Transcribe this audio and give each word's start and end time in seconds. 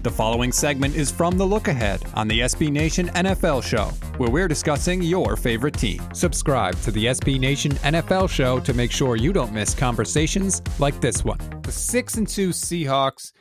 The 0.00 0.10
following 0.12 0.52
segment 0.52 0.94
is 0.94 1.10
from 1.10 1.36
The 1.36 1.44
Look 1.44 1.66
Ahead 1.66 2.04
on 2.14 2.28
the 2.28 2.38
SB 2.40 2.70
Nation 2.70 3.08
NFL 3.08 3.64
Show, 3.64 3.86
where 4.16 4.30
we're 4.30 4.46
discussing 4.46 5.02
your 5.02 5.34
favorite 5.34 5.74
team. 5.74 6.00
Subscribe 6.14 6.80
to 6.82 6.92
the 6.92 7.06
SB 7.06 7.40
Nation 7.40 7.72
NFL 7.72 8.30
Show 8.30 8.60
to 8.60 8.72
make 8.72 8.92
sure 8.92 9.16
you 9.16 9.32
don't 9.32 9.52
miss 9.52 9.74
conversations 9.74 10.62
like 10.78 11.00
this 11.00 11.24
one. 11.24 11.40
The 11.64 11.72
6 11.72 12.14
and 12.14 12.28
2 12.28 12.50
Seahawks 12.50 13.32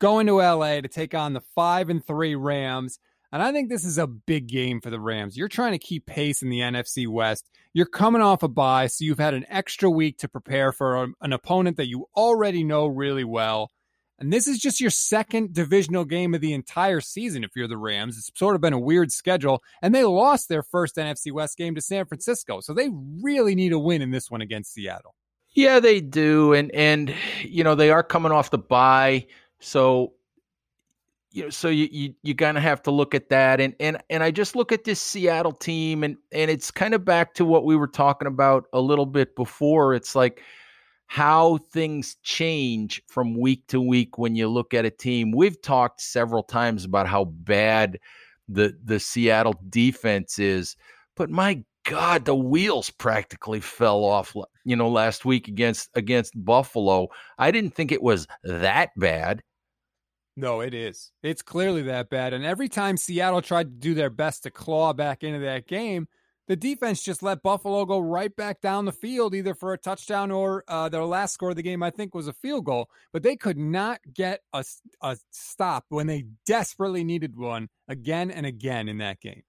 going 0.00 0.26
to 0.26 0.34
LA 0.34 0.82
to 0.82 0.88
take 0.88 1.14
on 1.14 1.32
the 1.32 1.40
5 1.54 1.88
and 1.88 2.06
3 2.06 2.34
Rams. 2.34 2.98
And 3.32 3.42
I 3.42 3.50
think 3.50 3.70
this 3.70 3.86
is 3.86 3.96
a 3.96 4.06
big 4.06 4.48
game 4.48 4.82
for 4.82 4.90
the 4.90 5.00
Rams. 5.00 5.38
You're 5.38 5.48
trying 5.48 5.72
to 5.72 5.78
keep 5.78 6.04
pace 6.04 6.42
in 6.42 6.50
the 6.50 6.60
NFC 6.60 7.08
West. 7.08 7.48
You're 7.72 7.86
coming 7.86 8.20
off 8.20 8.42
a 8.42 8.48
bye, 8.48 8.88
so 8.88 9.06
you've 9.06 9.18
had 9.18 9.32
an 9.32 9.46
extra 9.48 9.88
week 9.88 10.18
to 10.18 10.28
prepare 10.28 10.72
for 10.72 11.08
an 11.22 11.32
opponent 11.32 11.78
that 11.78 11.88
you 11.88 12.04
already 12.14 12.64
know 12.64 12.86
really 12.86 13.24
well. 13.24 13.70
And 14.18 14.32
this 14.32 14.46
is 14.46 14.58
just 14.58 14.80
your 14.80 14.90
second 14.90 15.52
divisional 15.52 16.04
game 16.04 16.34
of 16.34 16.40
the 16.40 16.52
entire 16.52 17.00
season 17.00 17.42
if 17.42 17.50
you're 17.56 17.66
the 17.66 17.76
Rams. 17.76 18.16
It's 18.16 18.30
sort 18.38 18.54
of 18.54 18.60
been 18.60 18.72
a 18.72 18.78
weird 18.78 19.10
schedule. 19.10 19.62
And 19.82 19.94
they 19.94 20.04
lost 20.04 20.48
their 20.48 20.62
first 20.62 20.96
NFC 20.96 21.32
West 21.32 21.56
game 21.58 21.74
to 21.74 21.80
San 21.80 22.06
Francisco. 22.06 22.60
So 22.60 22.72
they 22.72 22.90
really 23.20 23.54
need 23.54 23.72
a 23.72 23.78
win 23.78 24.02
in 24.02 24.10
this 24.10 24.30
one 24.30 24.40
against 24.40 24.72
Seattle. 24.74 25.14
Yeah, 25.54 25.80
they 25.80 26.00
do. 26.00 26.52
And 26.52 26.70
and 26.72 27.14
you 27.42 27.64
know, 27.64 27.74
they 27.74 27.90
are 27.90 28.02
coming 28.02 28.32
off 28.32 28.50
the 28.50 28.58
bye. 28.58 29.26
So 29.60 30.12
you 31.32 31.44
know, 31.44 31.50
so 31.50 31.68
you 31.68 31.88
you, 31.90 32.14
you 32.22 32.34
kind 32.34 32.56
of 32.56 32.62
have 32.62 32.82
to 32.82 32.90
look 32.90 33.14
at 33.14 33.28
that. 33.30 33.60
And 33.60 33.74
and 33.80 33.98
and 34.08 34.22
I 34.22 34.30
just 34.30 34.54
look 34.54 34.72
at 34.72 34.84
this 34.84 35.00
Seattle 35.00 35.52
team 35.52 36.04
and 36.04 36.16
and 36.30 36.50
it's 36.50 36.70
kind 36.70 36.94
of 36.94 37.04
back 37.04 37.34
to 37.34 37.44
what 37.44 37.64
we 37.64 37.76
were 37.76 37.88
talking 37.88 38.28
about 38.28 38.66
a 38.72 38.80
little 38.80 39.06
bit 39.06 39.34
before. 39.34 39.94
It's 39.94 40.14
like 40.14 40.42
how 41.12 41.58
things 41.70 42.16
change 42.22 43.02
from 43.06 43.38
week 43.38 43.62
to 43.66 43.78
week 43.78 44.16
when 44.16 44.34
you 44.34 44.48
look 44.48 44.72
at 44.72 44.86
a 44.86 44.90
team. 44.90 45.30
We've 45.30 45.60
talked 45.60 46.00
several 46.00 46.42
times 46.42 46.86
about 46.86 47.06
how 47.06 47.26
bad 47.26 47.98
the 48.48 48.74
the 48.82 48.98
Seattle 48.98 49.60
defense 49.68 50.38
is, 50.38 50.74
but 51.14 51.28
my 51.28 51.62
God, 51.84 52.24
the 52.24 52.34
wheels 52.34 52.88
practically 52.88 53.60
fell 53.60 54.04
off. 54.04 54.34
You 54.64 54.74
know, 54.74 54.88
last 54.88 55.26
week 55.26 55.48
against 55.48 55.90
against 55.94 56.32
Buffalo, 56.34 57.08
I 57.36 57.50
didn't 57.50 57.74
think 57.74 57.92
it 57.92 58.02
was 58.02 58.26
that 58.44 58.88
bad. 58.96 59.42
No, 60.34 60.62
it 60.62 60.72
is. 60.72 61.12
It's 61.22 61.42
clearly 61.42 61.82
that 61.82 62.08
bad. 62.08 62.32
And 62.32 62.42
every 62.42 62.70
time 62.70 62.96
Seattle 62.96 63.42
tried 63.42 63.64
to 63.64 63.86
do 63.88 63.92
their 63.92 64.08
best 64.08 64.44
to 64.44 64.50
claw 64.50 64.94
back 64.94 65.22
into 65.22 65.40
that 65.40 65.66
game, 65.66 66.08
the 66.48 66.56
defense 66.56 67.02
just 67.02 67.22
let 67.22 67.42
Buffalo 67.42 67.84
go 67.84 68.00
right 68.00 68.34
back 68.34 68.60
down 68.60 68.84
the 68.84 68.92
field, 68.92 69.34
either 69.34 69.54
for 69.54 69.72
a 69.72 69.78
touchdown 69.78 70.30
or 70.30 70.64
uh, 70.68 70.88
their 70.88 71.04
last 71.04 71.34
score 71.34 71.50
of 71.50 71.56
the 71.56 71.62
game, 71.62 71.82
I 71.82 71.90
think, 71.90 72.14
was 72.14 72.28
a 72.28 72.32
field 72.32 72.64
goal. 72.64 72.90
But 73.12 73.22
they 73.22 73.36
could 73.36 73.58
not 73.58 74.00
get 74.12 74.40
a, 74.52 74.64
a 75.02 75.16
stop 75.30 75.84
when 75.88 76.06
they 76.06 76.24
desperately 76.46 77.04
needed 77.04 77.36
one 77.36 77.68
again 77.88 78.30
and 78.30 78.44
again 78.44 78.88
in 78.88 78.98
that 78.98 79.20
game. 79.20 79.42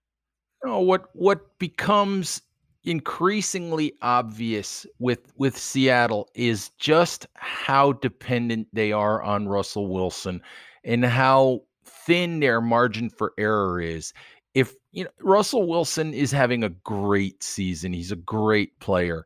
Know, 0.63 0.79
what 0.79 1.07
what 1.13 1.57
becomes 1.59 2.41
increasingly 2.85 3.93
obvious 4.01 4.85
with 4.99 5.33
with 5.35 5.57
Seattle 5.57 6.29
is 6.35 6.69
just 6.77 7.27
how 7.35 7.93
dependent 7.93 8.67
they 8.71 8.91
are 8.91 9.21
on 9.21 9.47
Russell 9.47 9.87
Wilson 9.87 10.41
and 10.83 11.03
how 11.03 11.61
thin 11.85 12.39
their 12.39 12.61
margin 12.61 13.09
for 13.09 13.33
error 13.37 13.81
is 13.81 14.13
if 14.53 14.75
you 14.93 15.03
know 15.03 15.09
Russell 15.19 15.67
Wilson 15.67 16.13
is 16.13 16.31
having 16.31 16.63
a 16.63 16.69
great 16.69 17.43
season, 17.43 17.91
he's 17.91 18.11
a 18.11 18.15
great 18.15 18.79
player, 18.79 19.25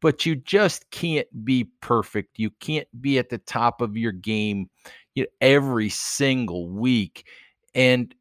but 0.00 0.26
you 0.26 0.36
just 0.36 0.90
can't 0.90 1.28
be 1.44 1.64
perfect. 1.80 2.38
You 2.38 2.50
can't 2.60 2.88
be 3.00 3.18
at 3.18 3.30
the 3.30 3.38
top 3.38 3.80
of 3.80 3.96
your 3.96 4.12
game 4.12 4.68
you 5.14 5.22
know, 5.22 5.28
every 5.40 5.88
single 5.88 6.68
week, 6.68 7.26
and 7.74 8.14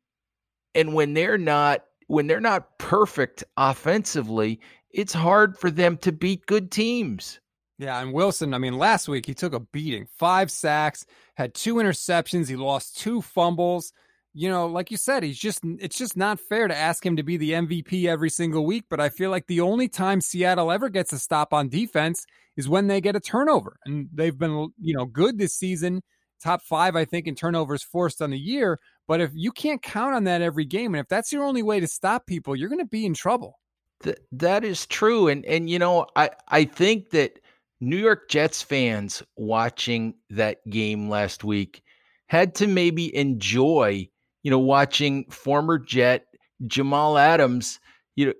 and 0.75 0.93
when 0.93 1.13
they're 1.13 1.37
not 1.37 1.83
when 2.07 2.27
they're 2.27 2.39
not 2.39 2.77
perfect 2.77 3.43
offensively, 3.57 4.59
it's 4.91 5.13
hard 5.13 5.57
for 5.57 5.71
them 5.71 5.97
to 5.97 6.11
beat 6.11 6.45
good 6.45 6.71
teams. 6.71 7.39
Yeah, 7.79 7.99
and 7.99 8.13
Wilson, 8.13 8.53
I 8.53 8.59
mean, 8.59 8.77
last 8.77 9.07
week 9.07 9.25
he 9.25 9.33
took 9.33 9.53
a 9.53 9.59
beating, 9.59 10.07
five 10.17 10.51
sacks, 10.51 11.05
had 11.35 11.55
two 11.55 11.75
interceptions, 11.75 12.47
he 12.47 12.55
lost 12.55 12.99
two 12.99 13.21
fumbles 13.21 13.93
you 14.33 14.49
know, 14.49 14.65
like 14.65 14.89
you 14.89 14.97
said, 14.97 15.23
he's 15.23 15.37
just 15.37 15.59
it's 15.79 15.97
just 15.97 16.17
not 16.17 16.39
fair 16.39 16.67
to 16.67 16.75
ask 16.75 17.05
him 17.05 17.15
to 17.17 17.23
be 17.23 17.37
the 17.37 17.51
MVP 17.51 18.05
every 18.05 18.29
single 18.29 18.65
week, 18.65 18.85
but 18.89 18.99
I 18.99 19.09
feel 19.09 19.29
like 19.29 19.45
the 19.45 19.61
only 19.61 19.87
time 19.87 20.21
Seattle 20.21 20.71
ever 20.71 20.89
gets 20.89 21.13
a 21.13 21.19
stop 21.19 21.53
on 21.53 21.69
defense 21.69 22.25
is 22.57 22.67
when 22.67 22.87
they 22.87 22.99
get 22.99 23.15
a 23.15 23.19
turnover. 23.19 23.77
And 23.85 24.09
they've 24.11 24.37
been, 24.37 24.69
you 24.79 24.95
know, 24.95 25.05
good 25.05 25.37
this 25.37 25.55
season, 25.55 26.01
top 26.41 26.63
5 26.63 26.95
I 26.95 27.05
think 27.05 27.27
in 27.27 27.35
turnovers 27.35 27.83
forced 27.83 28.21
on 28.21 28.31
the 28.31 28.39
year, 28.39 28.79
but 29.07 29.21
if 29.21 29.31
you 29.35 29.51
can't 29.51 29.81
count 29.81 30.15
on 30.15 30.23
that 30.23 30.41
every 30.41 30.65
game 30.65 30.95
and 30.95 31.01
if 31.01 31.07
that's 31.07 31.31
your 31.31 31.43
only 31.43 31.63
way 31.63 31.79
to 31.79 31.87
stop 31.87 32.25
people, 32.25 32.55
you're 32.55 32.69
going 32.69 32.79
to 32.79 32.85
be 32.85 33.05
in 33.05 33.13
trouble. 33.13 33.59
Th- 34.01 34.17
that 34.31 34.63
is 34.63 34.87
true 34.87 35.27
and 35.27 35.45
and 35.45 35.69
you 35.69 35.77
know, 35.77 36.07
I 36.15 36.31
I 36.47 36.65
think 36.65 37.11
that 37.11 37.39
New 37.79 37.97
York 37.97 38.29
Jets 38.29 38.63
fans 38.63 39.21
watching 39.35 40.15
that 40.31 40.67
game 40.69 41.07
last 41.07 41.43
week 41.43 41.83
had 42.27 42.55
to 42.55 42.67
maybe 42.67 43.15
enjoy 43.15 44.09
you 44.43 44.51
know, 44.51 44.59
watching 44.59 45.25
former 45.29 45.79
Jet 45.79 46.25
Jamal 46.67 47.17
Adams, 47.17 47.79
you 48.15 48.27
know, 48.27 48.33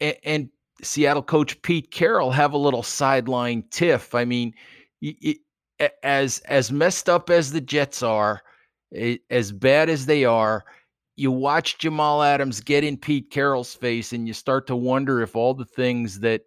and, 0.00 0.16
and 0.24 0.48
Seattle 0.82 1.22
coach 1.22 1.60
Pete 1.62 1.90
Carroll 1.90 2.32
have 2.32 2.52
a 2.52 2.58
little 2.58 2.82
sideline 2.82 3.64
tiff. 3.70 4.14
I 4.14 4.24
mean, 4.24 4.54
it, 5.00 5.38
as 6.02 6.38
as 6.40 6.72
messed 6.72 7.08
up 7.08 7.30
as 7.30 7.52
the 7.52 7.60
Jets 7.60 8.02
are, 8.02 8.42
as 9.30 9.52
bad 9.52 9.88
as 9.88 10.06
they 10.06 10.24
are, 10.24 10.64
you 11.16 11.30
watch 11.30 11.78
Jamal 11.78 12.22
Adams 12.22 12.60
get 12.60 12.84
in 12.84 12.96
Pete 12.96 13.30
Carroll's 13.30 13.74
face, 13.74 14.12
and 14.12 14.26
you 14.26 14.34
start 14.34 14.66
to 14.66 14.76
wonder 14.76 15.20
if 15.20 15.36
all 15.36 15.54
the 15.54 15.64
things 15.64 16.20
that 16.20 16.42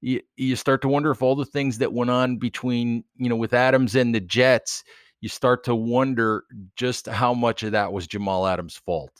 you, 0.00 0.20
you 0.36 0.56
start 0.56 0.82
to 0.82 0.88
wonder 0.88 1.10
if 1.10 1.22
all 1.22 1.34
the 1.34 1.44
things 1.44 1.78
that 1.78 1.92
went 1.92 2.10
on 2.10 2.36
between 2.36 3.04
you 3.16 3.28
know 3.28 3.36
with 3.36 3.54
Adams 3.54 3.94
and 3.94 4.14
the 4.14 4.20
Jets 4.20 4.84
you 5.26 5.28
start 5.28 5.64
to 5.64 5.74
wonder 5.74 6.44
just 6.76 7.08
how 7.08 7.34
much 7.34 7.64
of 7.64 7.72
that 7.72 7.92
was 7.92 8.06
Jamal 8.06 8.46
Adams' 8.46 8.76
fault. 8.76 9.10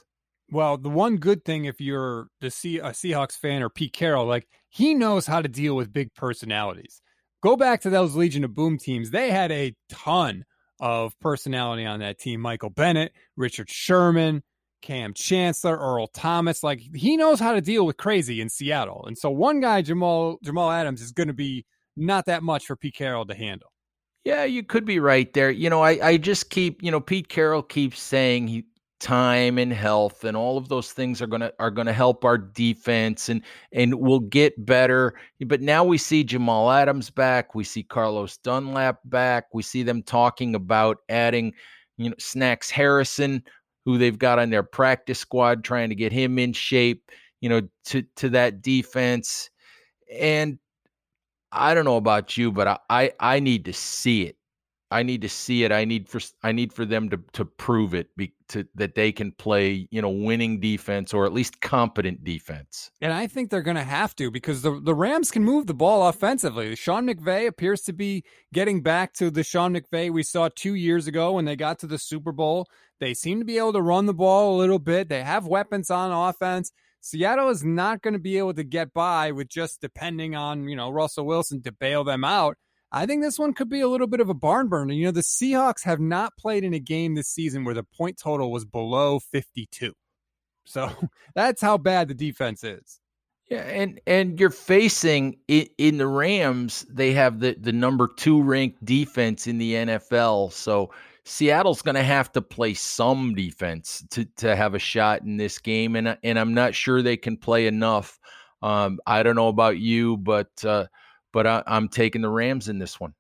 Well, 0.52 0.78
the 0.78 0.88
one 0.88 1.16
good 1.16 1.44
thing 1.44 1.64
if 1.64 1.80
you're 1.80 2.28
the 2.40 2.48
C- 2.48 2.78
a 2.78 2.90
Seahawks 2.90 3.36
fan 3.36 3.60
or 3.60 3.68
Pete 3.68 3.92
Carroll, 3.92 4.24
like 4.24 4.46
he 4.68 4.94
knows 4.94 5.26
how 5.26 5.42
to 5.42 5.48
deal 5.48 5.74
with 5.74 5.92
big 5.92 6.14
personalities. 6.14 7.02
Go 7.42 7.56
back 7.56 7.80
to 7.80 7.90
those 7.90 8.14
Legion 8.14 8.44
of 8.44 8.54
Boom 8.54 8.78
teams; 8.78 9.10
they 9.10 9.32
had 9.32 9.50
a 9.50 9.74
ton 9.88 10.44
of 10.78 11.18
personality 11.18 11.84
on 11.84 11.98
that 11.98 12.20
team. 12.20 12.40
Michael 12.40 12.70
Bennett, 12.70 13.12
Richard 13.36 13.68
Sherman, 13.68 14.44
Kam 14.80 15.12
Chancellor, 15.12 15.76
Earl 15.76 16.06
Thomas. 16.06 16.62
Like 16.62 16.80
he 16.94 17.16
knows 17.16 17.40
how 17.40 17.54
to 17.54 17.60
deal 17.60 17.84
with 17.84 17.96
crazy 17.96 18.40
in 18.40 18.48
Seattle. 18.48 19.06
And 19.08 19.18
so 19.18 19.28
one 19.30 19.58
guy, 19.58 19.82
Jamal 19.82 20.38
Jamal 20.44 20.70
Adams, 20.70 21.02
is 21.02 21.10
going 21.10 21.26
to 21.26 21.34
be 21.34 21.66
not 21.96 22.26
that 22.26 22.44
much 22.44 22.66
for 22.66 22.76
Pete 22.76 22.94
Carroll 22.94 23.26
to 23.26 23.34
handle. 23.34 23.72
Yeah, 24.26 24.42
you 24.44 24.64
could 24.64 24.84
be 24.84 24.98
right 24.98 25.32
there. 25.34 25.52
You 25.52 25.70
know, 25.70 25.82
I, 25.82 25.98
I 26.04 26.16
just 26.16 26.50
keep, 26.50 26.82
you 26.82 26.90
know, 26.90 26.98
Pete 27.00 27.28
Carroll 27.28 27.62
keeps 27.62 28.00
saying 28.00 28.48
he 28.48 28.64
time 28.98 29.56
and 29.58 29.72
health 29.72 30.24
and 30.24 30.36
all 30.36 30.56
of 30.58 30.68
those 30.68 30.90
things 30.90 31.20
are 31.22 31.26
gonna 31.26 31.52
are 31.58 31.70
gonna 31.70 31.92
help 31.92 32.24
our 32.24 32.38
defense 32.38 33.28
and 33.28 33.42
and 33.72 33.94
we'll 33.94 34.18
get 34.20 34.52
better. 34.66 35.14
But 35.46 35.60
now 35.60 35.84
we 35.84 35.96
see 35.96 36.24
Jamal 36.24 36.70
Adams 36.72 37.08
back, 37.10 37.54
we 37.54 37.62
see 37.62 37.84
Carlos 37.84 38.36
Dunlap 38.38 38.98
back, 39.04 39.46
we 39.54 39.62
see 39.62 39.84
them 39.84 40.02
talking 40.02 40.56
about 40.56 40.96
adding, 41.08 41.52
you 41.96 42.08
know, 42.10 42.16
Snacks 42.18 42.68
Harrison, 42.70 43.44
who 43.84 43.96
they've 43.98 44.18
got 44.18 44.38
on 44.40 44.50
their 44.50 44.64
practice 44.64 45.20
squad, 45.20 45.62
trying 45.62 45.90
to 45.90 45.94
get 45.94 46.10
him 46.12 46.36
in 46.38 46.52
shape, 46.52 47.12
you 47.40 47.48
know, 47.48 47.60
to 47.86 48.02
to 48.16 48.28
that 48.30 48.60
defense. 48.62 49.50
And 50.12 50.58
I 51.52 51.74
don't 51.74 51.84
know 51.84 51.96
about 51.96 52.36
you, 52.36 52.52
but 52.52 52.68
I, 52.68 52.78
I, 52.90 53.12
I 53.20 53.40
need 53.40 53.64
to 53.66 53.72
see 53.72 54.24
it. 54.24 54.36
I 54.90 55.02
need 55.02 55.22
to 55.22 55.28
see 55.28 55.64
it. 55.64 55.72
I 55.72 55.84
need 55.84 56.08
for 56.08 56.20
I 56.44 56.52
need 56.52 56.72
for 56.72 56.84
them 56.84 57.08
to 57.10 57.18
to 57.32 57.44
prove 57.44 57.92
it 57.92 58.08
be, 58.16 58.32
to 58.48 58.66
that 58.76 58.94
they 58.94 59.10
can 59.10 59.32
play, 59.32 59.88
you 59.90 60.00
know, 60.00 60.10
winning 60.10 60.60
defense 60.60 61.12
or 61.12 61.26
at 61.26 61.32
least 61.32 61.60
competent 61.60 62.22
defense. 62.22 62.90
And 63.00 63.12
I 63.12 63.26
think 63.26 63.50
they're 63.50 63.62
going 63.62 63.76
to 63.76 63.82
have 63.82 64.14
to 64.16 64.30
because 64.30 64.62
the 64.62 64.78
the 64.80 64.94
Rams 64.94 65.32
can 65.32 65.42
move 65.42 65.66
the 65.66 65.74
ball 65.74 66.06
offensively. 66.06 66.76
Sean 66.76 67.04
McVay 67.08 67.48
appears 67.48 67.82
to 67.82 67.92
be 67.92 68.22
getting 68.54 68.80
back 68.80 69.12
to 69.14 69.28
the 69.28 69.42
Sean 69.42 69.74
McVay 69.74 70.12
we 70.12 70.22
saw 70.22 70.48
2 70.54 70.74
years 70.74 71.08
ago 71.08 71.32
when 71.32 71.46
they 71.46 71.56
got 71.56 71.80
to 71.80 71.88
the 71.88 71.98
Super 71.98 72.30
Bowl. 72.30 72.68
They 73.00 73.12
seem 73.12 73.40
to 73.40 73.44
be 73.44 73.58
able 73.58 73.72
to 73.72 73.82
run 73.82 74.06
the 74.06 74.14
ball 74.14 74.54
a 74.54 74.58
little 74.58 74.78
bit. 74.78 75.08
They 75.08 75.24
have 75.24 75.48
weapons 75.48 75.90
on 75.90 76.12
offense. 76.12 76.70
Seattle 77.06 77.50
is 77.50 77.62
not 77.62 78.02
going 78.02 78.14
to 78.14 78.18
be 78.18 78.36
able 78.36 78.54
to 78.54 78.64
get 78.64 78.92
by 78.92 79.30
with 79.30 79.46
just 79.48 79.80
depending 79.80 80.34
on, 80.34 80.68
you 80.68 80.74
know, 80.74 80.90
Russell 80.90 81.24
Wilson 81.24 81.62
to 81.62 81.70
bail 81.70 82.02
them 82.02 82.24
out. 82.24 82.56
I 82.90 83.06
think 83.06 83.22
this 83.22 83.38
one 83.38 83.54
could 83.54 83.68
be 83.68 83.80
a 83.80 83.86
little 83.86 84.08
bit 84.08 84.18
of 84.18 84.28
a 84.28 84.34
barn 84.34 84.66
burner. 84.66 84.92
You 84.92 85.04
know, 85.04 85.12
the 85.12 85.20
Seahawks 85.20 85.84
have 85.84 86.00
not 86.00 86.36
played 86.36 86.64
in 86.64 86.74
a 86.74 86.80
game 86.80 87.14
this 87.14 87.28
season 87.28 87.62
where 87.62 87.76
the 87.76 87.84
point 87.84 88.18
total 88.18 88.50
was 88.50 88.64
below 88.64 89.20
52. 89.20 89.92
So 90.64 90.90
that's 91.36 91.62
how 91.62 91.78
bad 91.78 92.08
the 92.08 92.14
defense 92.14 92.64
is. 92.64 92.98
Yeah, 93.48 93.58
and 93.58 94.00
and 94.08 94.40
you're 94.40 94.50
facing 94.50 95.36
in, 95.46 95.98
the 95.98 96.08
Rams, 96.08 96.84
they 96.90 97.12
have 97.12 97.38
the 97.38 97.54
the 97.56 97.70
number 97.70 98.08
2 98.16 98.42
ranked 98.42 98.84
defense 98.84 99.46
in 99.46 99.58
the 99.58 99.74
NFL. 99.74 100.52
So 100.52 100.90
Seattle's 101.28 101.82
going 101.82 101.96
to 101.96 102.04
have 102.04 102.30
to 102.32 102.40
play 102.40 102.72
some 102.72 103.34
defense 103.34 104.04
to 104.10 104.24
to 104.36 104.54
have 104.54 104.74
a 104.74 104.78
shot 104.78 105.22
in 105.22 105.36
this 105.36 105.58
game, 105.58 105.96
and 105.96 106.16
and 106.22 106.38
I'm 106.38 106.54
not 106.54 106.74
sure 106.74 107.02
they 107.02 107.16
can 107.16 107.36
play 107.36 107.66
enough. 107.66 108.18
Um, 108.62 109.00
I 109.06 109.24
don't 109.24 109.34
know 109.34 109.48
about 109.48 109.78
you, 109.78 110.16
but 110.18 110.64
uh, 110.64 110.86
but 111.32 111.46
I, 111.46 111.64
I'm 111.66 111.88
taking 111.88 112.22
the 112.22 112.28
Rams 112.28 112.68
in 112.68 112.78
this 112.78 113.00
one. 113.00 113.12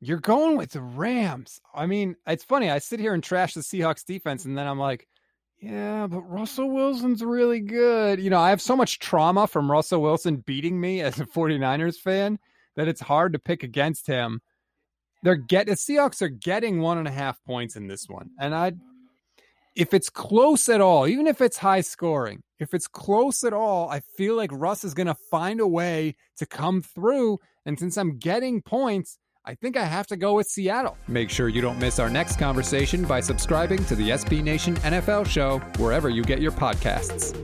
You're 0.00 0.20
going 0.20 0.58
with 0.58 0.72
the 0.72 0.82
Rams. 0.82 1.58
I 1.74 1.86
mean, 1.86 2.16
it's 2.26 2.44
funny. 2.44 2.70
I 2.70 2.78
sit 2.78 3.00
here 3.00 3.14
and 3.14 3.24
trash 3.24 3.54
the 3.54 3.62
Seahawks 3.62 4.04
defense, 4.04 4.44
and 4.44 4.56
then 4.56 4.66
I'm 4.66 4.78
like, 4.78 5.08
yeah, 5.58 6.06
but 6.06 6.20
Russell 6.20 6.70
Wilson's 6.70 7.24
really 7.24 7.60
good. 7.60 8.20
You 8.20 8.28
know, 8.28 8.40
I 8.40 8.50
have 8.50 8.60
so 8.60 8.76
much 8.76 8.98
trauma 8.98 9.46
from 9.46 9.70
Russell 9.70 10.02
Wilson 10.02 10.36
beating 10.36 10.78
me 10.78 11.00
as 11.00 11.18
a 11.18 11.24
49ers 11.24 11.96
fan 11.96 12.38
that 12.76 12.88
it's 12.88 13.00
hard 13.00 13.32
to 13.32 13.38
pick 13.38 13.62
against 13.62 14.06
him. 14.06 14.42
They're 15.26 15.34
get 15.34 15.66
the 15.66 15.72
Seahawks 15.72 16.22
are 16.22 16.28
getting 16.28 16.80
one 16.80 16.98
and 16.98 17.08
a 17.08 17.10
half 17.10 17.42
points 17.42 17.74
in 17.74 17.88
this 17.88 18.08
one. 18.08 18.30
And 18.38 18.54
I 18.54 18.74
if 19.74 19.92
it's 19.92 20.08
close 20.08 20.68
at 20.68 20.80
all, 20.80 21.08
even 21.08 21.26
if 21.26 21.40
it's 21.40 21.56
high 21.56 21.80
scoring, 21.80 22.44
if 22.60 22.72
it's 22.72 22.86
close 22.86 23.42
at 23.42 23.52
all, 23.52 23.90
I 23.90 23.98
feel 24.16 24.36
like 24.36 24.50
Russ 24.52 24.84
is 24.84 24.94
gonna 24.94 25.16
find 25.28 25.58
a 25.58 25.66
way 25.66 26.14
to 26.36 26.46
come 26.46 26.80
through. 26.80 27.40
And 27.64 27.76
since 27.76 27.98
I'm 27.98 28.18
getting 28.18 28.62
points, 28.62 29.18
I 29.44 29.56
think 29.56 29.76
I 29.76 29.84
have 29.84 30.06
to 30.06 30.16
go 30.16 30.34
with 30.34 30.46
Seattle. 30.46 30.96
Make 31.08 31.30
sure 31.30 31.48
you 31.48 31.60
don't 31.60 31.80
miss 31.80 31.98
our 31.98 32.08
next 32.08 32.38
conversation 32.38 33.02
by 33.02 33.18
subscribing 33.18 33.84
to 33.86 33.96
the 33.96 34.10
SB 34.10 34.44
Nation 34.44 34.76
NFL 34.76 35.26
show 35.26 35.58
wherever 35.78 36.08
you 36.08 36.22
get 36.22 36.40
your 36.40 36.52
podcasts. 36.52 37.34